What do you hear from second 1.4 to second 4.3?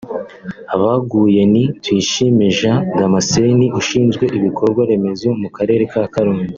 ni Tuyishime Jean Damascene ushinzwe